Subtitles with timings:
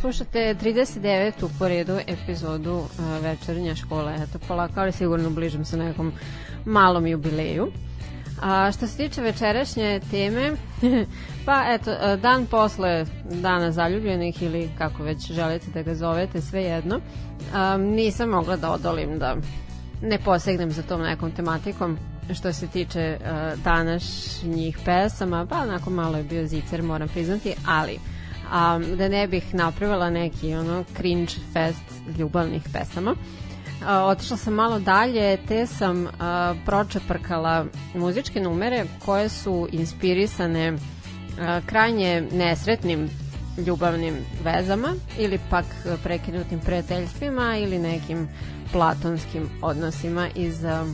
[0.00, 1.44] Slušate 39.
[1.44, 2.82] u poredu epizodu
[3.22, 4.14] večernja škola.
[4.14, 6.12] Eto, polako, ali sigurno bližim se nekom
[6.64, 7.72] malom jubileju.
[8.42, 10.52] A što se tiče večerašnje teme,
[11.46, 17.00] pa eto, dan posle dana zaljubljenih ili kako već želite da ga zovete, sve jedno,
[17.78, 19.36] nisam mogla da odolim da
[20.02, 21.98] ne posegnem za tom nekom tematikom
[22.34, 27.98] što se tiče uh, današnjih pesama, pa onako malo je bio zicer, moram priznati, ali
[28.54, 33.14] a, da ne bih napravila neki ono cringe fest ljubavnih pesama.
[33.86, 37.64] A, otišla sam malo dalje, te sam a, pročeprkala
[37.94, 40.72] muzičke numere koje su inspirisane
[41.40, 43.10] a, krajnje nesretnim
[43.66, 44.14] ljubavnim
[44.44, 45.64] vezama ili pak
[46.02, 48.28] prekinutim prijateljstvima ili nekim
[48.72, 50.84] platonskim odnosima iz a,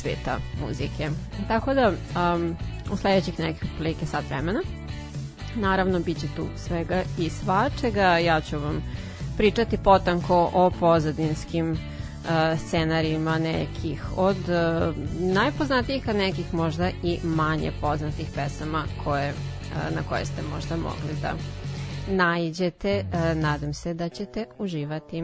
[0.00, 1.10] sveta muzike.
[1.48, 2.56] Tako da um,
[2.92, 4.60] u sledećih nekih prilike sat vremena
[5.56, 8.18] Naravno, bit će tu svega i svačega.
[8.18, 8.82] Ja ću vam
[9.36, 11.78] pričati potanko o pozadinskim uh,
[12.66, 20.02] scenarijima nekih od uh, najpoznatijih, a nekih možda i manje poznatih pesama koje, uh, na
[20.08, 21.34] koje ste možda mogli da
[22.08, 23.04] naiđete.
[23.34, 25.22] Nadam se da ćete uživati.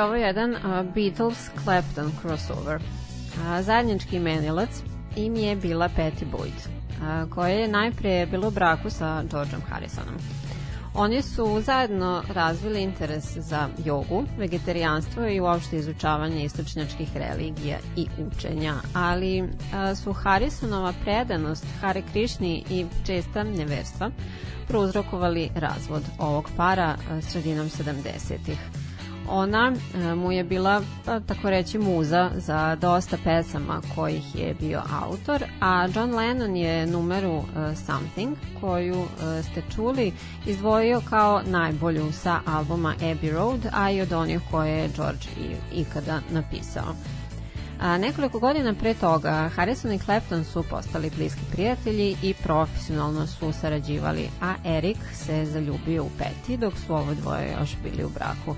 [0.00, 0.56] Je ovo jedan
[0.94, 2.80] Beatles-Clapton crossover.
[3.60, 4.70] Zajednički imenilac
[5.16, 6.68] im je bila Patty Boyd,
[7.30, 10.14] koja je najpre bila u braku sa Georgeom Harrisonom.
[10.94, 18.74] Oni su zajedno razvili interes za jogu, vegetarijanstvo i uopšte izučavanje istočnjačkih religija i učenja,
[18.94, 24.10] ali a, su Harrisonova predanost Hare Krišni i česta neverstva
[24.68, 28.89] prouzrokovali razvod ovog para sredinom 70-ih.
[29.30, 34.82] Ona e, mu je bila, pa, tako reći, muza za dosta pesama kojih je bio
[35.02, 37.44] autor, a John Lennon je numeru uh,
[37.86, 39.08] Something, koju uh,
[39.50, 40.12] ste čuli,
[40.46, 45.26] izdvojio kao najbolju sa albuma Abbey Road, a i od onih koje je George
[45.72, 46.94] ikada napisao.
[47.80, 53.52] A, nekoliko godina pre toga Harrison i Clapton su postali bliski prijatelji i profesionalno su
[53.52, 58.56] sarađivali, a Erik se zaljubio u Peti dok su ovo dvoje još bili u braku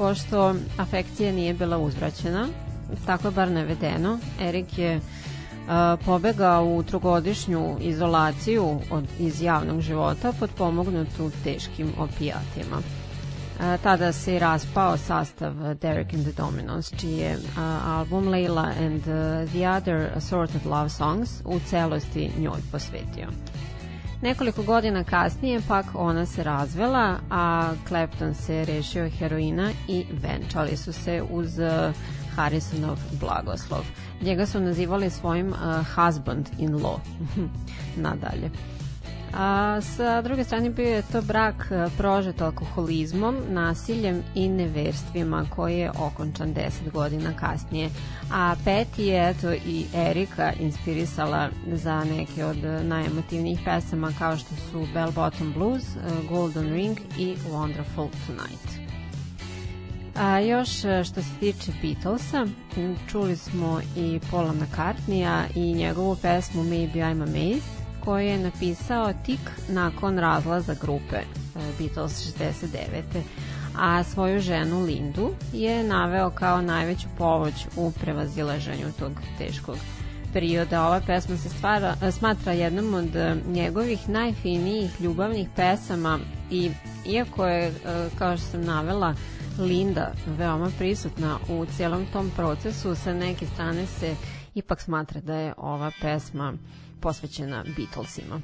[0.00, 2.48] pošto afekcija nije bila uzvraćena,
[3.06, 5.02] tako je bar navedeno, Erik je uh,
[6.04, 12.76] pobegao u trogodišnju izolaciju od, iz javnog života pod pomognutu teškim opijatima.
[12.76, 18.86] Uh, tada se i raspao sastav Derek and the Dominos, čiji je uh, album Layla
[18.86, 19.02] and
[19.50, 23.28] the Other Assorted Love Songs u celosti njoj posvetio.
[24.22, 30.92] Nekoliko godina kasnije pak ona se razvela, a Clapton se rešio heroina i venčali su
[30.92, 31.94] se uz uh,
[32.36, 33.84] Harrisonov blagoslov.
[34.22, 35.56] Njega su nazivali svojim uh,
[35.94, 36.98] husband-in-law
[38.06, 38.50] nadalje.
[39.34, 45.78] A, sa druge strane bio je to brak e, prožet alkoholizmom, nasiljem i neverstvima koji
[45.78, 47.90] je okončan 10 godina kasnije.
[48.32, 54.86] A Peti je eto i Erika inspirisala za neke od najemotivnijih pesama kao što su
[54.94, 58.80] Bell Bottom Blues, e, Golden Ring i Wonderful Tonight.
[60.16, 62.46] A još e, što se tiče Beatlesa,
[63.10, 69.40] čuli smo i Paula McCartneya i njegovu pesmu Maybe I'm Amazed, koji je napisao tik
[69.68, 71.24] nakon razlaza grupe e,
[71.78, 73.22] Beatles 69
[73.78, 79.76] a svoju ženu Lindu je naveo kao najveću pomoć u prevazilaženju tog teškog
[80.32, 80.86] perioda.
[80.86, 86.18] Ova pesma se stvara, smatra jednom od njegovih najfinijih ljubavnih pesama
[86.50, 86.70] i
[87.06, 87.72] iako je, e,
[88.18, 89.14] kao što sam navela,
[89.58, 94.14] Linda veoma prisutna u cijelom tom procesu, sa neke strane se
[94.54, 96.54] ipak smatra da je ova pesma
[97.00, 98.40] posvećena Beatlesima.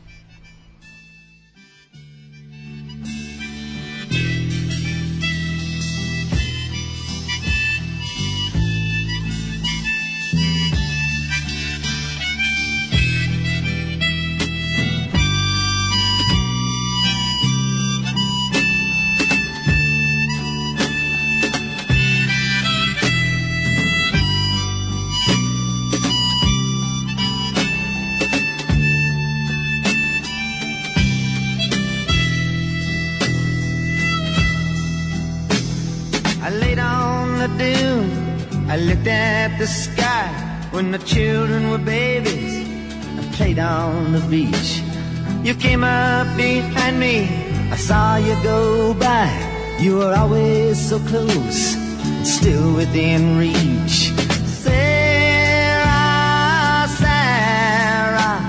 [39.59, 40.29] The sky
[40.71, 42.69] when the children were babies
[43.19, 44.83] and played on the beach.
[45.43, 47.27] You came up behind me,
[47.71, 49.31] I saw you go by.
[49.81, 51.77] You were always so close,
[52.23, 54.13] still within reach.
[54.65, 55.87] Sarah,
[57.01, 58.41] Sarah,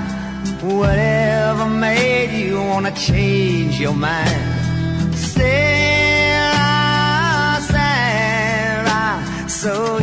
[0.61, 5.15] whatever made you wanna change your mind?
[5.15, 6.57] Sarah,
[7.61, 9.97] Sarah, so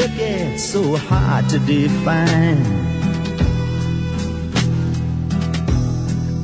[0.00, 2.64] look at so hard to define.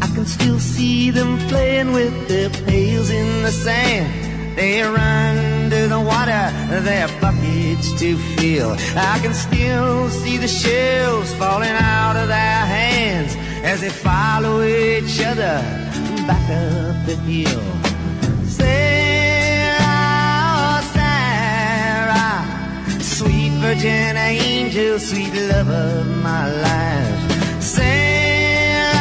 [0.03, 4.57] I can still see them playing with their pails in the sand.
[4.57, 6.45] They run to the water,
[6.91, 8.73] their buckets to fill.
[9.13, 15.21] I can still see the shells falling out of their hands as they follow each
[15.21, 15.57] other
[16.27, 17.76] back up the hill.
[23.67, 27.19] Virgin angel, sweet love of my life.
[27.61, 28.95] Sarah,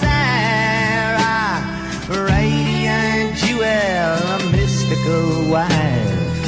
[0.00, 1.60] Sarah,
[2.08, 6.38] radiant jewel, a mystical wife.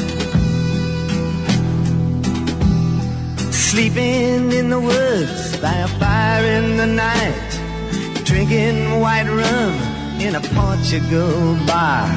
[3.53, 7.51] Sleeping in the woods by a fire in the night,
[8.25, 9.75] drinking white rum
[10.18, 12.09] in a Portugal bar.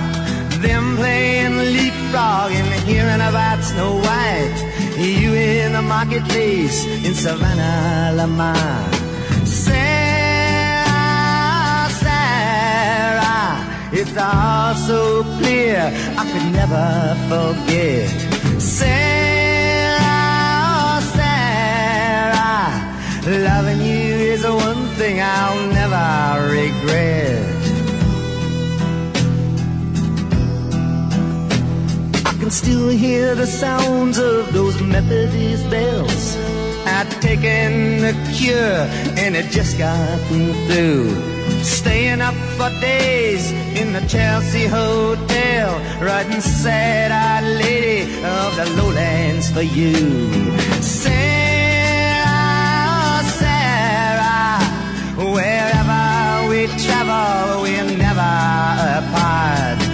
[0.66, 4.65] Them playing leapfrog and hearing about Snow White
[4.98, 8.56] you in the marketplace in Savannah, Lamar.
[9.46, 10.86] Sarah,
[12.04, 18.10] Sarah, it's all so clear I could never forget.
[18.62, 20.02] Sarah,
[21.16, 22.72] Sarah,
[23.26, 27.55] loving you is the one thing I'll never regret.
[32.46, 36.38] Can still hear the sounds of those Methodist bells.
[36.86, 38.86] I'd taken the cure
[39.18, 41.10] and it just got through.
[41.64, 49.50] Staying up for days in the Chelsea Hotel, writing sad eyed lady of the lowlands
[49.50, 49.96] for you.
[50.84, 51.24] Sarah,
[53.42, 54.62] Sarah,
[55.34, 58.22] wherever we travel, we're never
[59.02, 59.85] apart.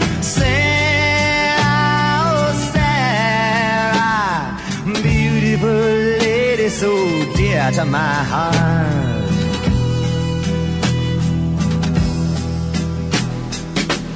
[7.73, 8.55] To my heart.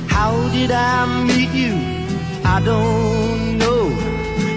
[0.10, 1.74] How did I meet you?
[2.44, 3.86] I don't know.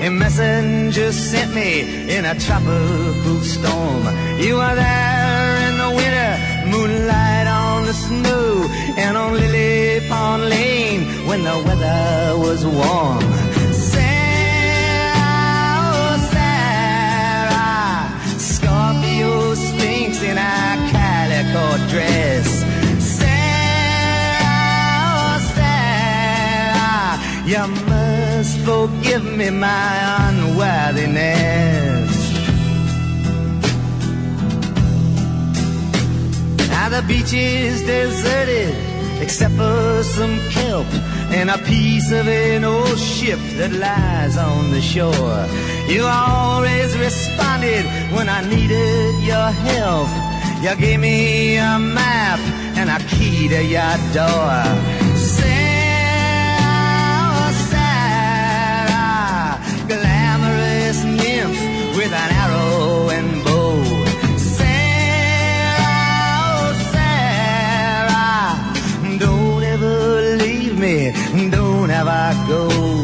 [0.06, 1.70] A messenger sent me
[2.16, 4.02] in a tropical storm.
[4.40, 6.32] You were there in the winter,
[6.72, 13.57] moonlight on the snow, and on Lily Pond Lane when the weather was warm.
[21.48, 22.64] Calico dress.
[22.98, 24.48] Sarah,
[25.54, 32.10] Sarah, you must forgive me my unworthiness.
[36.68, 38.74] Now the beach is deserted
[39.20, 40.86] except for some kelp
[41.30, 45.46] and a piece of an old ship that lies on the shore.
[45.88, 47.84] You always responded
[48.14, 50.27] when I needed your help.
[50.60, 52.40] You gave me a map
[52.76, 54.64] and a key to your door.
[55.14, 55.52] Sarah,
[57.70, 61.60] Sarah, glamorous nymph
[61.96, 63.84] with an arrow and bow.
[64.36, 65.86] Sarah,
[66.42, 68.58] oh Sarah,
[69.20, 71.12] don't ever leave me,
[71.50, 72.97] don't ever go.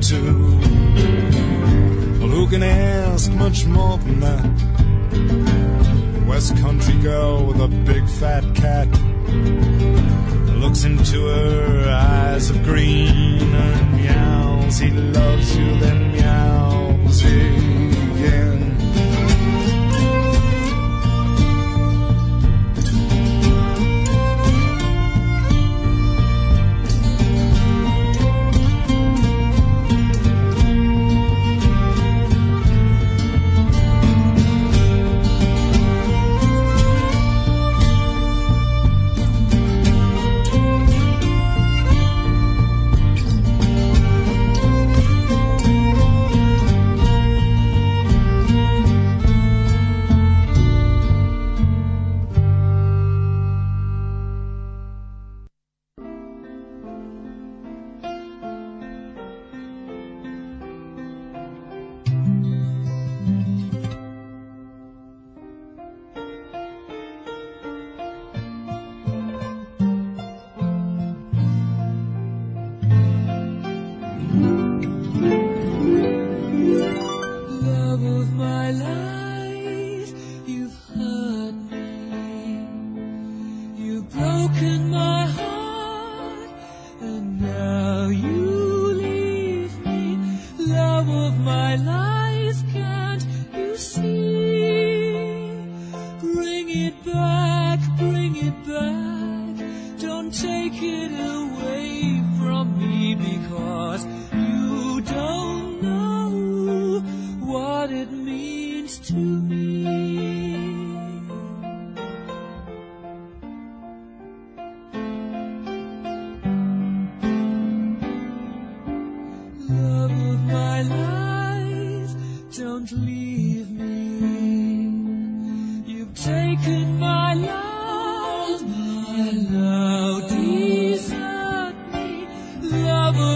[0.00, 0.58] too.
[2.18, 4.50] Well, who can ask much more than that?
[6.26, 8.88] West Country girl with a big fat cat
[10.60, 14.78] looks into her eyes of green and meows.
[14.78, 18.59] He loves you, then meows again.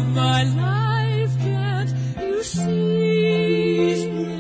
[0.05, 4.34] of my life, can't you see?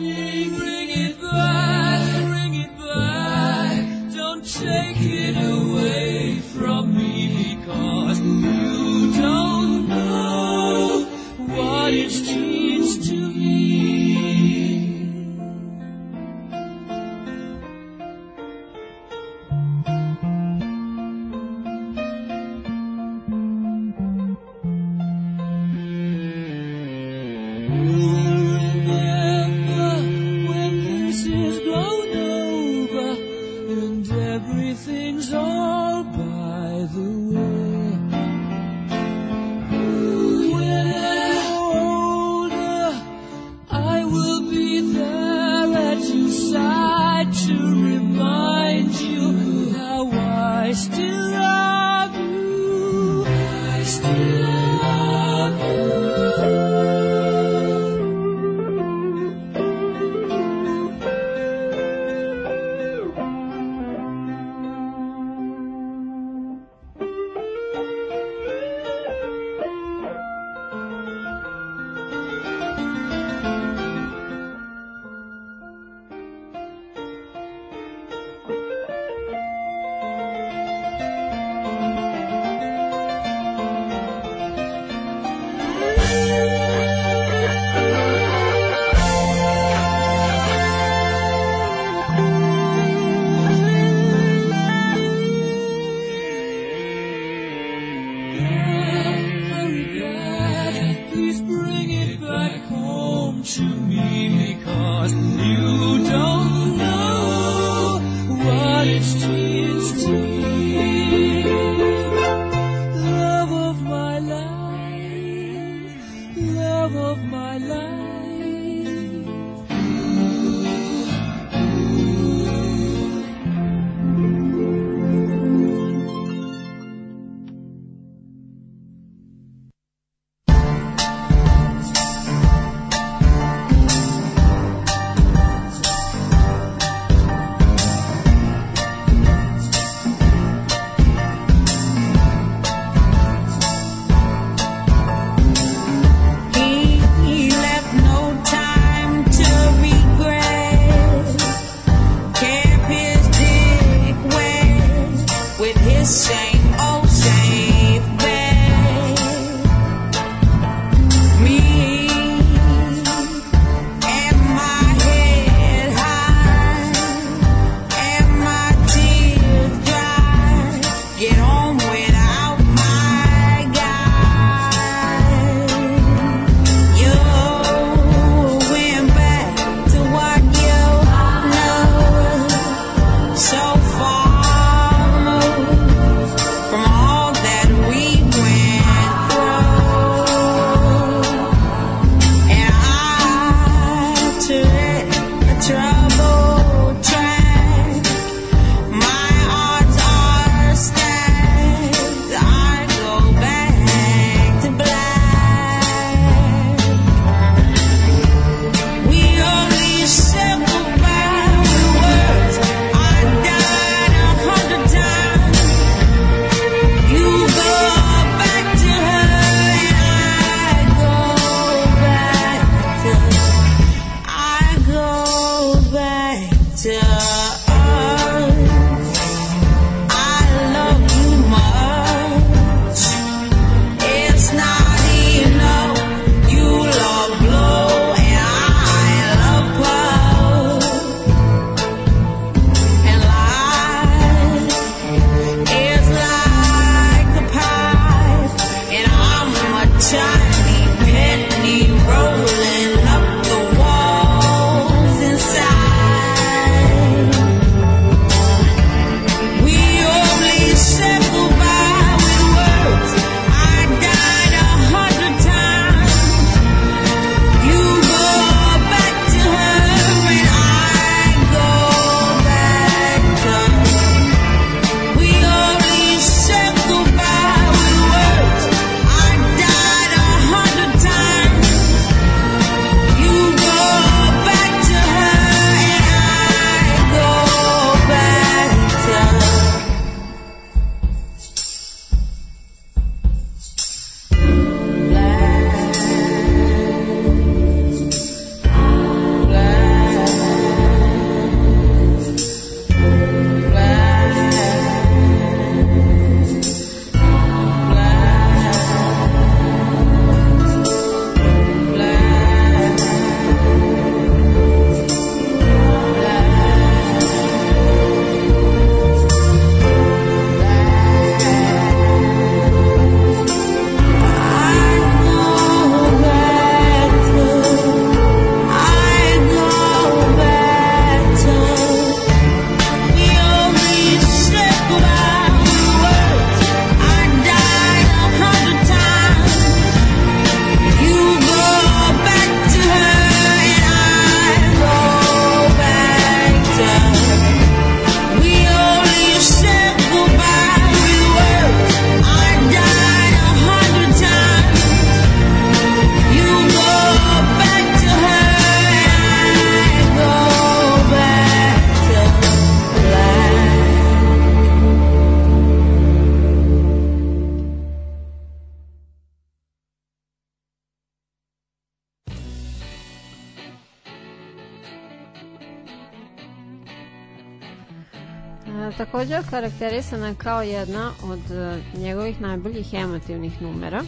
[379.50, 384.02] Karakterisana kao jedna od a, njegovih najboljih emotivnih numera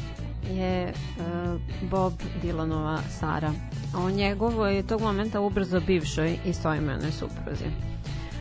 [0.50, 1.56] je a,
[1.90, 2.12] Bob
[2.42, 3.52] Dylanova Sara.
[3.96, 7.64] O njegovoj tog momenta ubrzo bivšoj i stoimenoj supruzi.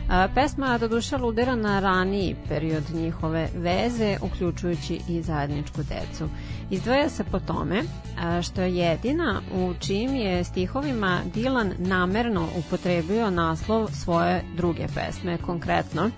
[0.08, 6.28] A, pesma do duše ludira na raniji period njihove veze, uključujući i zajedničku decu.
[6.70, 7.82] Izdvaja se po tome
[8.20, 15.38] a, što je jedina u čijim je stihovima Dylan namerno upotrebio naslov svoje druge pesme,
[15.38, 16.10] konkretno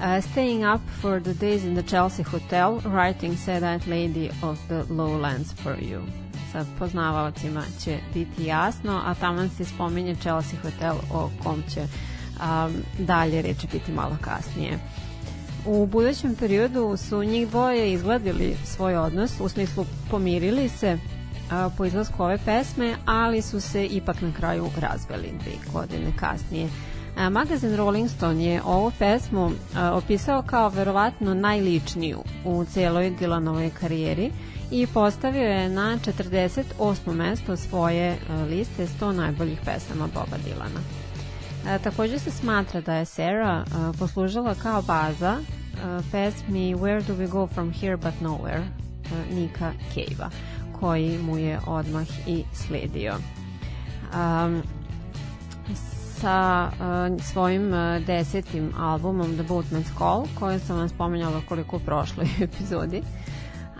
[0.00, 4.58] uh, Staying up for the days in the Chelsea Hotel, writing Sad Eyed Lady of
[4.68, 6.00] the Lowlands for you.
[6.52, 12.72] Sa poznavaocima će biti jasno, a tamo se spominje Chelsea Hotel o kom će um,
[12.98, 14.78] dalje reći biti malo kasnije.
[15.66, 20.98] U budućem periodu su njih dvoje izgledili svoj odnos, u smislu pomirili se
[21.50, 26.68] a, po izlasku ove pesme, ali su se ipak na kraju razveli dve godine kasnije.
[27.16, 33.70] A, magazin Rolling Stone je ovu pesmu a, opisao kao verovatno najličniju u celoj Dylanovoj
[33.70, 34.30] karijeri
[34.70, 37.14] i postavio je na 48.
[37.14, 40.80] mesto svoje a, liste 100 najboljih pesama Boba Dylana.
[41.68, 47.14] E, takođe se smatra da je Sarah e, poslužila kao baza e, pesmi Where do
[47.14, 50.30] we go from here but nowhere e, Nika Cave-a
[50.80, 53.14] koji mu je odmah i sledio.
[54.14, 54.62] Um,
[56.20, 61.80] sa uh, svojim uh, desetim albumom The Boatman's Call, koji sam vam spomenjala koliko u
[61.80, 63.02] prošloj epizodi,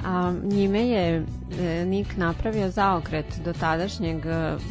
[0.04, 1.24] a, njime je
[1.60, 4.24] e, Nick napravio zaokret do tadašnjeg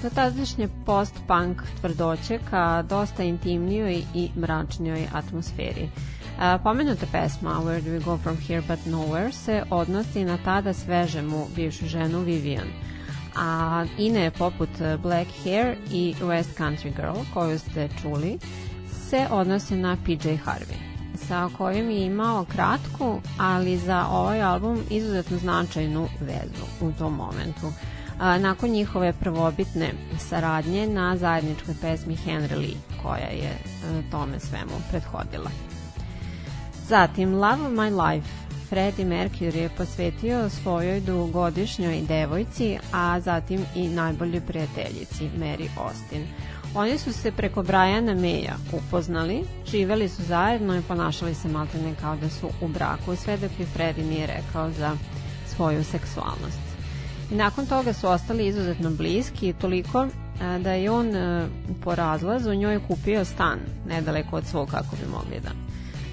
[0.03, 5.89] do tadašnje post-punk tvrdoće ka dosta intimnijoj i mračnijoj atmosferi.
[6.39, 10.73] A, pomenuta pesma Where do we go from here but nowhere se odnosi na tada
[10.73, 12.67] svežemu bivšu ženu Vivian
[13.35, 14.69] a ine poput
[15.01, 18.39] Black Hair i West Country Girl koju ste čuli
[19.09, 25.37] se odnosi na PJ Harvey sa kojim je imao kratku, ali za ovaj album izuzetno
[25.37, 27.71] značajnu vezu u tom momentu.
[28.19, 33.51] A, nakon njihove prvobitne saradnje na zajedničkoj pesmi Henry Lee, koja je
[33.83, 35.49] a, e, tome svemu prethodila.
[36.87, 38.27] Zatim, Love of My Life,
[38.69, 46.27] Freddie Mercury je posvetio svojoj dugogodišnjoj devojci, a zatim i najboljoj prijateljici Mary Austin.
[46.75, 52.15] Oni su se preko Briana Meja upoznali, živeli su zajedno i ponašali se maltene kao
[52.15, 54.97] da su u braku, sve dok je Freddy nije rekao za
[55.55, 56.59] svoju seksualnost.
[57.31, 60.07] I nakon toga su ostali izuzetno bliski, toliko
[60.59, 61.11] da je on
[61.83, 65.49] po razlazu njoj kupio stan nedaleko od svog kako bi mogli da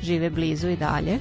[0.03, 1.19] žive blizu i dalje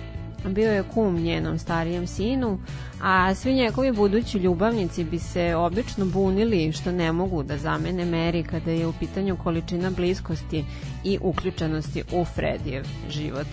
[0.49, 2.59] bio je kum njenom starijem sinu,
[3.01, 8.43] a svi njegovi budući ljubavnici bi se obično bunili što ne mogu da zamene Meri
[8.43, 10.65] kada je u pitanju količina bliskosti
[11.03, 13.47] i uključenosti u Fredijev život,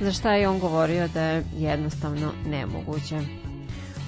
[0.00, 3.20] za šta je on govorio da je jednostavno nemoguće.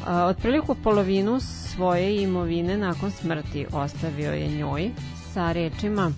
[0.07, 4.91] Otpriliku polovinu svoje imovine nakon smrti ostavio je njoj
[5.34, 6.12] sa rečima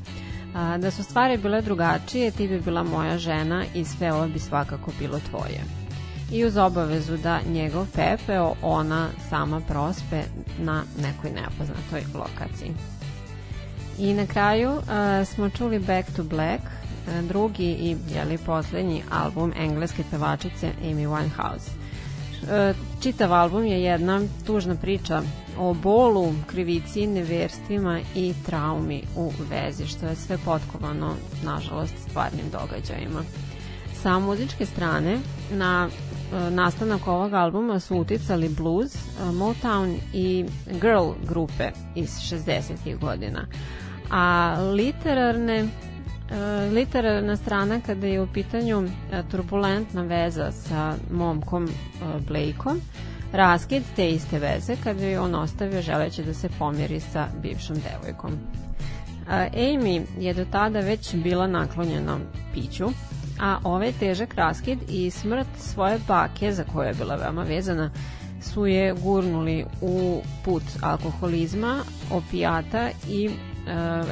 [0.79, 4.91] da su stvari bile drugačije, ti bi bila moja žena i sve ovo bi svakako
[4.99, 5.78] bilo tvoje
[6.33, 10.23] i uz obavezu da njegov pepeo ona sama prospe
[10.59, 12.73] na nekoj nepoznatoj lokaciji.
[13.99, 14.83] I na kraju uh,
[15.27, 21.71] smo čuli Back to Black, uh, drugi i jeli, poslednji album engleske pevačice Amy Winehouse.
[22.43, 25.23] Uh, čitav album je jedna tužna priča
[25.59, 31.15] o bolu, krivici, neverstvima i traumi u vezi, što je sve potkovano,
[31.45, 33.23] nažalost, stvarnim događajima.
[34.03, 35.19] Sa muzičke strane,
[35.51, 36.08] na E,
[36.51, 38.99] nastanak ovog albuma su uticali blues, e,
[39.33, 40.47] Motown i
[40.81, 42.99] girl grupe iz 60.
[43.01, 43.47] godina.
[44.11, 45.67] A literarne e,
[46.73, 48.89] literarna strana kada je u pitanju
[49.31, 51.69] turbulentna veza sa momkom
[52.29, 52.81] Blakeom,
[53.33, 58.33] raskid te iste veze kada je on ostavio želeći da se pomiri sa bivšom devojkom.
[59.29, 62.19] Amy je do tada već bila naklonjena
[62.55, 62.89] piću,
[63.41, 67.91] a ovaj težak raskid i smrt svoje bake, za koje je bila veoma vezana,
[68.43, 71.79] su je gurnuli u put alkoholizma,
[72.11, 73.31] opijata i e,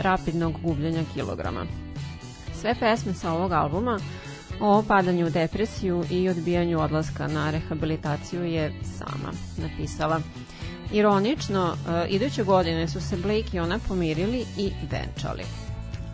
[0.02, 1.66] rapidnog gubljenja kilograma.
[2.54, 3.98] Sve pesme sa ovog albuma
[4.60, 10.20] o padanju u depresiju i odbijanju odlaska na rehabilitaciju je sama napisala.
[10.92, 15.65] Ironično, e, iduće godine su se Blake i ona pomirili i venčali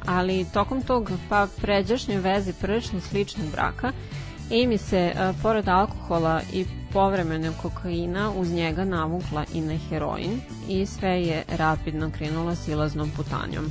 [0.06, 3.92] ali tokom tog pa pređašnje veze prilično sličnog braka,
[4.50, 10.40] Amy se, a, e, pored alkohola i povremene kokaina, uz njega navukla i na heroin
[10.68, 13.70] i sve je rapidno krenula silaznom putanjom.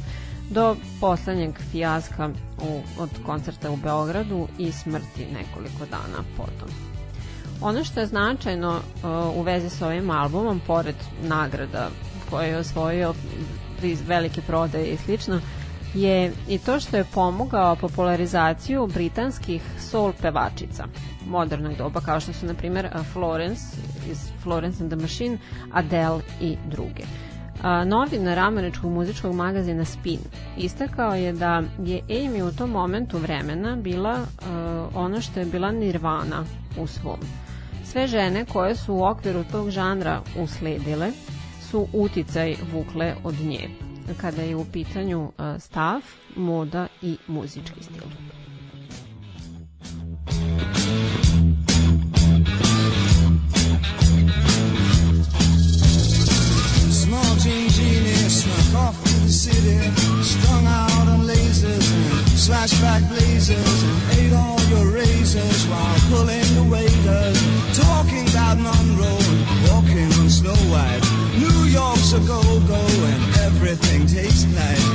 [0.49, 2.29] do poslednjeg fijaska
[2.61, 6.69] u, od koncerta u Beogradu i smrti nekoliko dana potom.
[7.61, 11.89] Ono što je značajno uh, u vezi sa ovim albumom, pored nagrada
[12.29, 13.13] koje je osvojio
[13.83, 15.41] iz velike prodaje i slično,
[15.93, 20.85] je i to što je pomogao popularizaciju britanskih soul pevačica
[21.27, 23.61] modernog doba, kao što su, na primjer, Florence
[24.11, 25.37] iz Florence and the Machine,
[25.71, 27.03] Adele i druge.
[27.85, 30.19] Novinar američkog muzičkog magazina Spin
[30.57, 35.71] istakao je da je Amy u tom momentu vremena bila uh, ono što je bila
[35.71, 36.45] nirvana
[36.79, 37.19] u svom.
[37.85, 41.11] Sve žene koje su u okviru tog žanra usledile
[41.69, 43.69] su uticaj vukle od nje
[44.17, 46.01] kada je u pitanju stav,
[46.35, 48.07] moda i muzički stil.
[56.91, 59.79] Small jean genie snuck off city,
[60.23, 66.63] strung out on lasers and slashback blazers, and ate all your razors while pulling the
[66.69, 67.37] waiters,
[67.77, 71.03] talking about Monroe and walking on Snow White.
[71.39, 73.30] New York's a go-go and
[73.71, 74.90] everything tastes nice.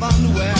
[0.00, 0.57] Making up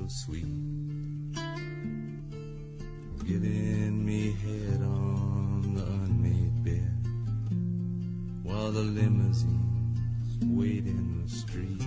[0.00, 0.46] so sweet.
[3.26, 6.96] Giving me head on the unmade bed
[8.42, 11.82] while the limousines wait in the street.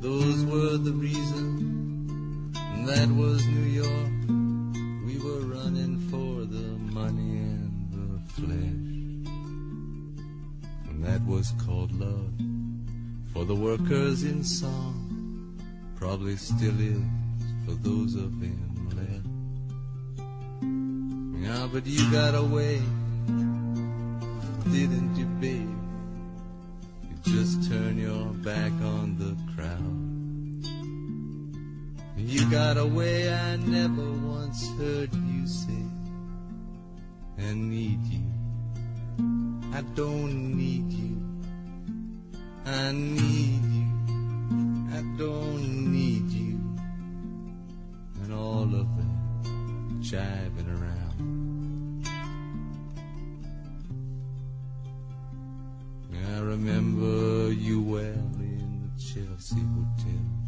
[0.00, 2.56] Those were the reasons,
[2.86, 4.28] that was New York.
[5.06, 8.80] We were running for the money and the flesh.
[10.88, 12.32] And that was called love
[13.32, 15.09] for the workers in song.
[16.00, 16.96] Probably still is
[17.66, 19.26] for those of them left.
[21.44, 22.80] Yeah, but you got away,
[24.72, 25.68] didn't you, babe?
[27.04, 30.00] You just turn your back on the crowd.
[32.16, 35.84] You got away, I never once heard you say,
[37.38, 38.24] I need you.
[39.74, 41.20] I don't need you.
[42.64, 43.69] I need.
[44.50, 46.58] I don't need you.
[48.22, 49.10] And all of that
[50.00, 52.06] jiving around.
[56.26, 60.40] I remember you well in the Chelsea Hotel.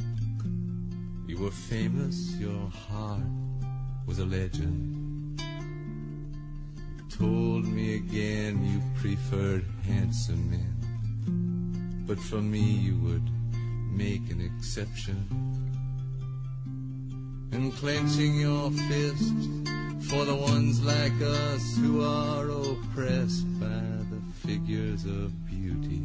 [1.28, 3.22] You were famous, your heart
[4.06, 5.40] was a legend.
[6.96, 12.04] You told me again you preferred handsome men.
[12.06, 13.30] But for me, you would
[13.92, 15.26] make an exception.
[17.52, 19.34] And clenching your fist
[20.08, 26.02] for the ones like us who are oppressed by the figures of beauty.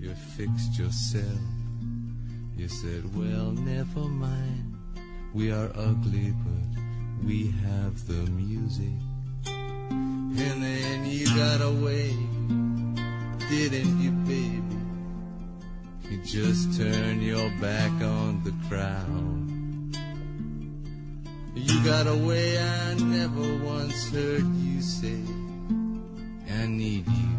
[0.00, 1.40] You fixed yourself.
[2.56, 4.74] You said, well, never mind.
[5.34, 6.82] We are ugly, but
[7.24, 8.92] we have the music.
[9.46, 12.16] And then you got away,
[13.50, 14.77] didn't you, baby?
[16.10, 19.48] You just turn your back on the crowd.
[21.54, 25.20] You got a way I never once heard you say,
[26.50, 27.38] I need you.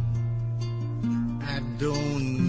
[1.42, 2.49] I don't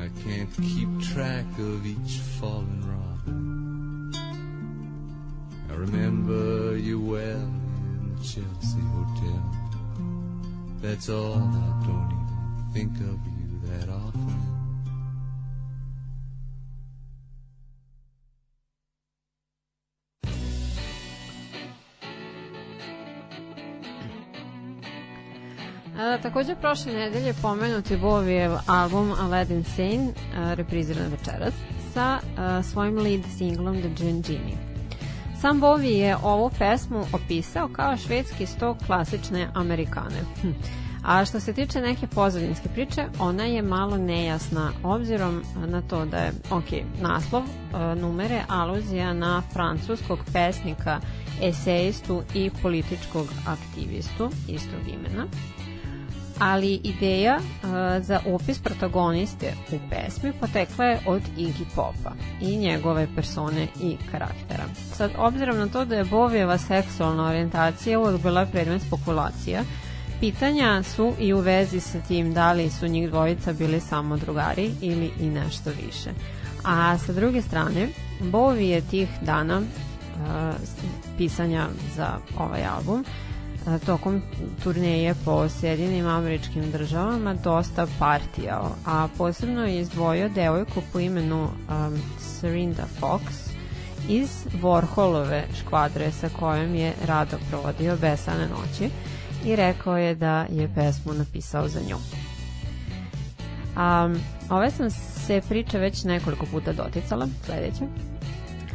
[0.00, 4.14] I can't keep track of each fallen robin.
[5.68, 9.42] I remember you well in the Chelsea Hotel.
[10.80, 14.57] That's all, I don't even think of you that often.
[26.08, 31.54] A, takođe prošle nedelje pomenuti Bovijev album Aladdin Sane, a, repriziran večeras,
[31.94, 34.56] sa a, svojim lead singlom The Gin Genie.
[35.40, 40.20] Sam Bovi je ovu pesmu opisao kao švedski stok klasične Amerikane.
[40.42, 40.50] Hm.
[41.04, 46.16] A što se tiče neke pozadinske priče, ona je malo nejasna obzirom na to da
[46.16, 51.00] je, ok, naslov e, numere aluzija na francuskog pesnika,
[51.42, 55.26] esejistu i političkog aktivistu istog imena
[56.40, 57.38] ali ideja
[58.00, 64.64] za opis protagoniste u pesmi potekla je od Iggy Popa i njegove persone i karaktera.
[64.92, 69.62] Sad, obzirom na to da je Bovijeva seksualna orijentacija uvek bila predmet spekulacija,
[70.20, 74.70] pitanja su i u vezi sa tim da li su njih dvojica bili samo drugari
[74.80, 76.10] ili i nešto više.
[76.64, 77.88] A sa druge strane,
[78.20, 79.64] Bovi je tih dana uh,
[81.18, 81.66] pisanja
[81.96, 83.04] za ovaj album
[83.86, 84.22] tokom
[84.62, 92.02] turneje po Sjedinim američkim državama dosta partijao, a posebno je izdvojio devojku po imenu um,
[92.18, 93.20] Serinda Fox
[94.08, 94.30] iz
[94.62, 98.90] Warholove škvadre sa kojom je rado provodio besane noći
[99.44, 101.96] i rekao je da je pesmu napisao za nju.
[103.76, 107.84] Um, ove sam se priče već nekoliko puta doticala, sledeće.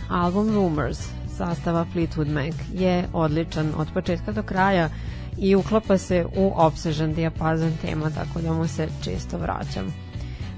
[0.10, 1.00] Album Rumors
[1.38, 4.90] sastava Fleetwood Mac je odličan od početka do kraja
[5.38, 9.94] i uklapa se u obsežan dijapazon tema, tako da mu se često vraćam.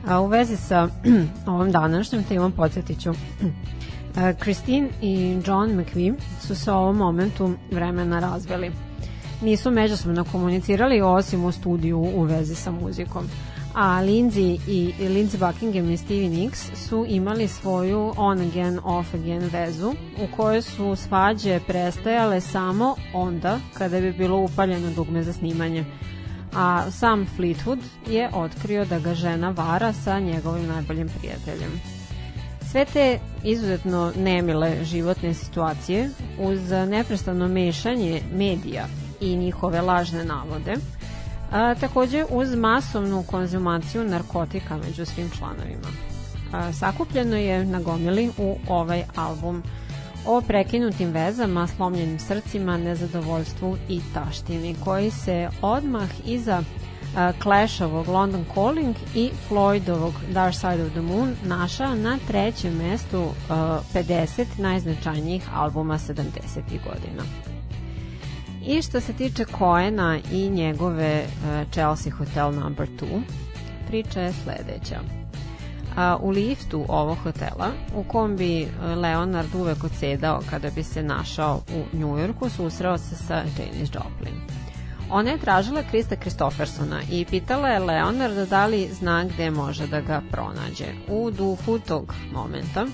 [0.08, 0.88] A u vezi sa
[1.48, 3.12] ovom današnjom temom podsjetit ću
[4.42, 8.72] Christine i John McVie su se u ovom momentu vremena razveli.
[9.42, 13.24] Nisu međusobno komunicirali osim u studiju u vezi sa muzikom.
[13.76, 19.50] A Lindsay i Lindsay Buckingham i Stevie Nicks su imali svoju on again off again
[19.54, 25.86] vezu u kojoj su svađe prestajale samo onda kada bi bilo upaljeno dugme za snimanje
[26.56, 31.82] a sam Fleetwood je otkrio da ga žena vara sa njegovim najboljim prijateljem.
[32.72, 36.10] Sve te izuzetno nemile životne situacije
[36.40, 38.88] uz neprestano mešanje medija
[39.22, 40.76] i njihove lažne navode,
[41.56, 45.88] a, takođe uz masovnu konzumaciju narkotika među svim članovima.
[46.54, 49.64] A, sakupljeno je na gomili u ovaj album
[50.28, 56.64] o prekinutim vezama, slomljenim srcima, nezadovoljstvu i taštini, koji se odmah iza
[57.42, 63.32] Clashovog London Calling i Floydovog Dark Side of the Moon našao na trećem mestu uh,
[63.50, 66.22] 50 najznačajnijih albuma 70.
[66.68, 67.55] godina.
[68.68, 73.22] I što se tiče Koena i njegove uh, Chelsea Hotel Number 2,
[73.88, 75.00] priča je sledeća.
[75.96, 81.62] A, u liftu ovog hotela, u kom bi Leonard uvek odsedao kada bi se našao
[81.76, 84.42] u Njujorku, susreo se sa Janis Joplin.
[85.10, 90.02] Ona je tražila Krista Kristofersona i pitala je Leonarda da li zna gde može da
[90.02, 90.86] ga pronađe.
[91.10, 92.86] U duhu tog momenta,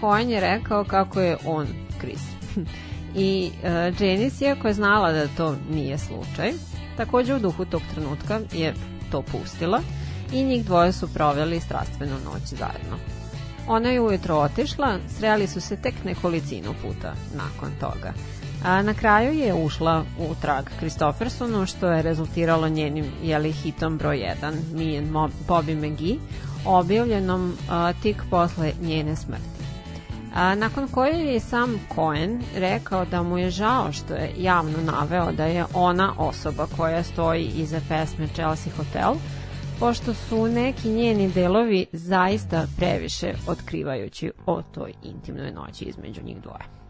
[0.00, 1.66] Cohen je rekao kako je on
[2.00, 2.22] Chris.
[3.16, 6.52] I uh, Janice, iako je znala da to nije slučaj,
[6.96, 8.74] takođe u duhu tog trenutka je
[9.10, 9.80] to pustila
[10.32, 12.96] i njih dvoje su proveli strastvenu noć zajedno.
[13.68, 18.12] Ona je ujutro otišla, sreli su se tek nekolicinu puta nakon toga.
[18.64, 24.16] A na kraju je ušla u trag Kristofersonu, što je rezultiralo njenim jeli, hitom broj
[24.42, 26.16] 1, Me and Bobby McGee,
[26.64, 29.53] objavljenom a, tik posle njene smrti.
[30.34, 35.32] A, nakon koje je sam Cohen rekao da mu je žao što je javno naveo
[35.32, 39.14] da je ona osoba koja stoji iza pesme Chelsea Hotel,
[39.80, 46.83] pošto su neki njeni delovi zaista previše otkrivajući o toj intimnoj noći između njih dvoje.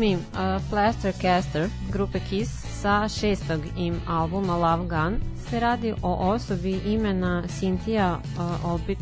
[0.00, 2.50] Pesmi uh, Plaster Caster grupe Kiss
[2.80, 5.20] sa šestog im albuma Love Gun
[5.50, 8.98] se radi o osobi imena Cynthia uh, Albit,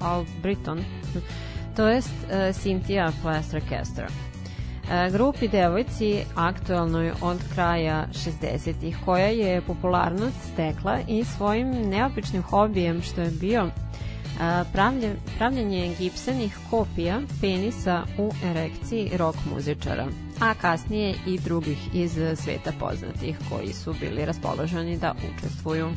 [0.00, 0.84] Albriton,
[1.76, 2.32] to jest uh,
[2.62, 4.04] Cynthia Plaster Caster.
[4.04, 13.02] Uh, grupi devojci aktualnoj od kraja 60-ih, koja je popularnost stekla i svojim neobičnim hobijem
[13.02, 13.70] što je bio
[14.72, 20.06] pravlje, pravljanje gipsenih kopija penisa u erekciji rock muzičara,
[20.40, 25.90] a kasnije i drugih iz sveta poznatih koji su bili raspoloženi da učestvuju.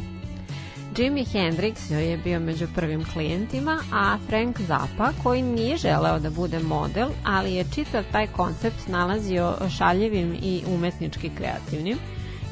[0.97, 6.29] Jimi Hendrix joj je bio među prvim klijentima, a Frank Zappa, koji nije želeo da
[6.29, 11.97] bude model, ali je čitav taj koncept nalazio šaljivim i umetnički kreativnim,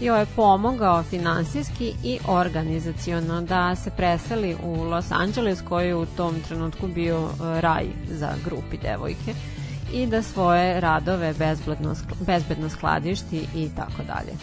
[0.01, 6.05] joj je pomogao finansijski i organizaciono da se preseli u Los Angeles koji je u
[6.05, 9.33] tom trenutku bio raj za grupi devojke
[9.93, 14.33] i da svoje radove bezbedno, bezbedno skladišti i tako dalje.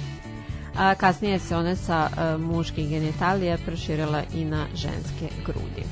[0.79, 5.85] A kasnije se one sa e, muških genitalija proširila i na ženske grudi.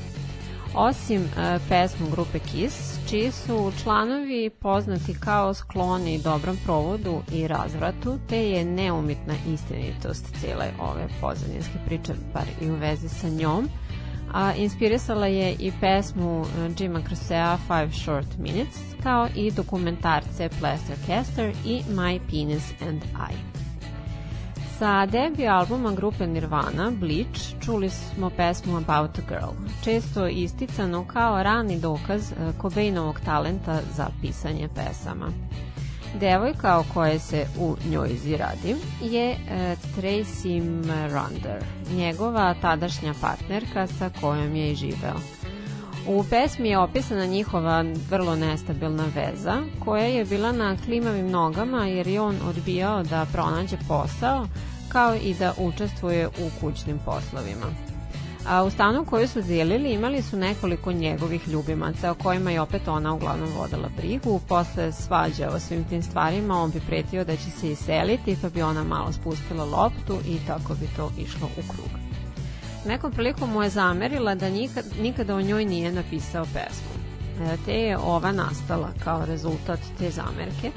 [0.75, 8.17] Osim e, pesmu grupe Kiss, čiji su članovi poznati kao skloni dobrom provodu i razvratu,
[8.29, 13.69] te je neumitna istinitost cijele ove pozadinske priče, bar i u vezi sa njom,
[14.33, 20.95] a inspirisala je i pesmu e, Jima Crossea Five Short Minutes, kao i dokumentarce Plaster
[21.07, 23.57] Caster i My Penis and I.
[24.79, 29.51] Sa debi albuma grupe Nirvana, Bleach, čuli smo pesmu About a Girl,
[29.83, 35.31] često isticano kao rani dokaz Cobainovog talenta za pisanje pesama.
[36.15, 41.63] Devojka o kojoj se u njoj ziradi je e, Tracy Marander,
[41.95, 45.19] njegova tadašnja partnerka sa kojom je i živeo.
[46.07, 52.07] U pesmi je opisana njihova vrlo nestabilna veza, koja je bila na klimavim nogama jer
[52.07, 54.47] je on odbijao da pronađe posao,
[54.89, 57.86] kao i da učestvuje u kućnim poslovima.
[58.47, 62.87] A u stanu koju su dijelili imali su nekoliko njegovih ljubimaca o kojima je opet
[62.87, 64.41] ona uglavnom vodila brigu.
[64.47, 68.61] Posle svađa o svim tim stvarima on bi pretio da će se iseliti pa bi
[68.61, 71.89] ona malo spustila loptu i tako bi to išlo u krug.
[72.85, 76.97] Nekom prilikom mu je zamerila da nikad, nikada o njoj nije napisao pesmu.
[77.41, 80.71] E, te je ova nastala kao rezultat te zamerke,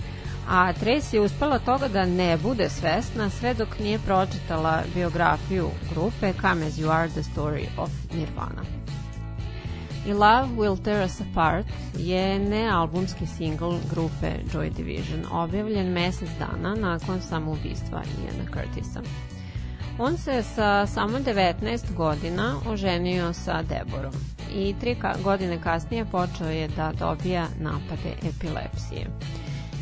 [0.51, 6.33] a Tracy je uspela toga da ne bude svesna sve dok nije pročitala biografiju grupe
[6.41, 8.63] Come As You Are The Story of Nirvana.
[10.07, 11.67] I Love Will Tear Us Apart
[11.99, 19.01] je nealbumski singl grupe Joy Division, objavljen mesec dana nakon samoubistva Iana Curtisa.
[19.99, 24.13] On se sa samo 19 godina oženio sa Deborom
[24.55, 29.07] i tri godine kasnije počeo je da dobija napade epilepsije.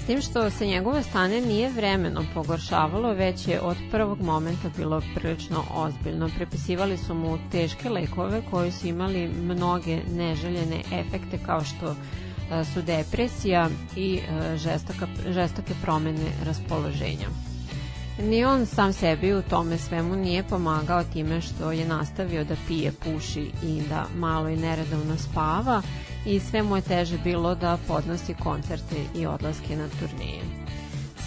[0.08, 5.64] Tim što se njegove stane nije vremenom pogoršavalo, već je od prvog momenta bilo prilično
[5.74, 6.30] ozbiljno.
[6.36, 12.82] Prepisivali su mu teške lekove koji su imali mnoge neželjene efekte kao što e, su
[12.82, 17.28] depresija i e, žestoka, žestoke promene raspoloženja.
[18.22, 22.92] Ni on sam sebi u tome svemu nije pomagao time što je nastavio da pije,
[22.92, 25.82] puši i da malo i neredovno spava
[26.26, 30.42] i sve mu je teže bilo da podnosi koncerte i odlaske na turneje.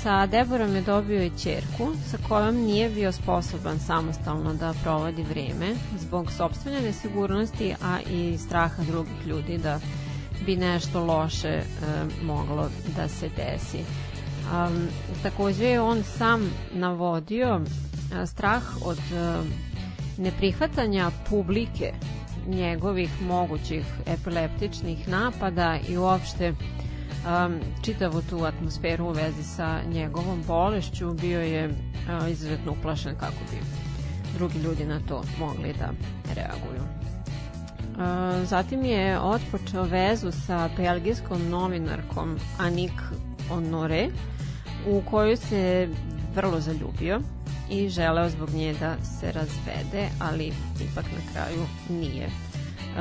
[0.04, 5.76] Sa Deborom je dobio i čerku sa kojom nije bio sposoban samostalno da provodi vreme
[6.00, 9.80] zbog sobstvene nesigurnosti, a i straha drugih ljudi da
[10.46, 11.64] bi nešto loše e,
[12.24, 13.80] moglo da se desi.
[14.52, 14.88] Um,
[15.24, 17.64] takođe je on sam navodio uh,
[18.26, 19.46] strah od uh,
[20.18, 21.94] neprihvatanja publike
[22.48, 31.14] njegovih mogućih epileptičnih napada i uopšte um, čitavu tu atmosferu u vezi sa njegovom bolešću
[31.14, 33.58] bio je uh, izuzetno uplašen kako bi
[34.38, 35.90] drugi ljudi na to mogli da
[36.36, 36.82] reaguju.
[36.82, 43.02] Uh, zatim je otpočeo vezu sa belgijskom novinarkom Anik
[43.50, 44.10] Honore,
[44.88, 45.90] u koju se
[46.36, 47.22] vrlo zaljubio
[47.70, 50.54] i želeo zbog nje da se razvede, ali
[50.92, 52.30] ipak na kraju nije.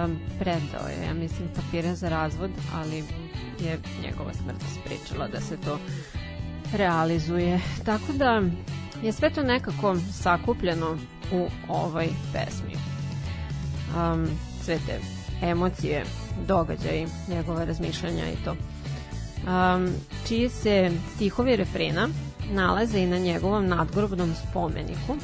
[0.05, 3.05] Um, predao je, ja mislim, papire za razvod, ali
[3.61, 5.79] je njegova smrt sprečila da se to
[6.77, 7.61] realizuje.
[7.85, 8.43] Tako da
[9.03, 10.99] je sve to nekako sakupljeno
[11.33, 12.75] u ovoj pesmi.
[13.97, 14.27] Um,
[14.63, 15.01] sve te
[15.43, 16.05] emocije,
[16.47, 18.57] događaji, njegove razmišljanja i to
[19.47, 19.89] um,
[20.29, 22.09] čiji se stihovi refrena
[22.53, 25.17] nalaze i na njegovom nadgrobnom spomeniku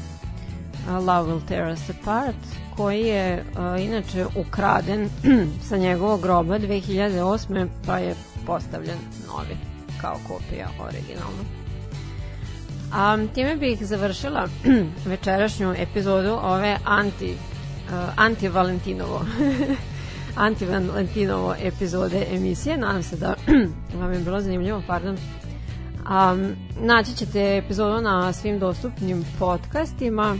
[0.87, 2.35] Love Will Tear Us Apart
[2.75, 5.09] koji je uh, inače ukraden
[5.69, 7.67] sa njegovog groba 2008.
[7.85, 8.15] pa je
[8.45, 9.57] postavljen novi.
[10.01, 11.43] kao kopija originalno.
[12.93, 14.47] A, time bih završila
[15.05, 19.25] večerašnju epizodu ove anti, uh, anti-Valentinovo
[20.37, 22.77] anti-Valentinovo epizode emisije.
[22.77, 23.35] Nadam se da
[23.99, 25.17] vam je bilo zanimljivo, pardon.
[26.07, 30.37] Um, naći ćete epizodu na svim dostupnim podcastima.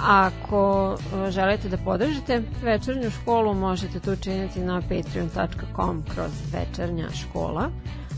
[0.00, 7.70] Ako uh, želite da podržite večernju školu, možete to učiniti na patreon.com kroz večernja škola.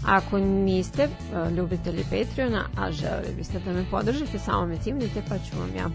[0.07, 5.39] Ako niste uh, ljubitelji Patreona, a želeli biste da me podržite, samo me cimnite pa
[5.39, 5.91] ću vam ja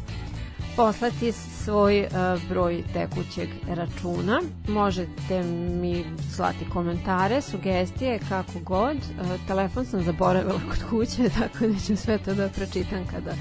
[0.75, 4.41] poslati svoj uh, broj tekućeg računa.
[4.67, 5.43] Možete
[5.81, 8.97] mi slati komentare, sugestije, kako god.
[8.97, 13.31] Uh, telefon sam zaboravila kod kuće, tako da ću sve to da pročitam kada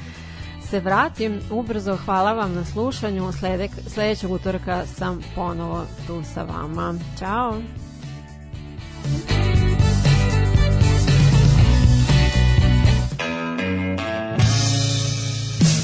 [0.70, 1.40] se vratim.
[1.51, 3.32] Ubrzo hvala vam na slušanju.
[3.32, 6.94] Sledek, sledećeg utorka sam ponovo tu sa vama.
[7.19, 7.61] Ćao!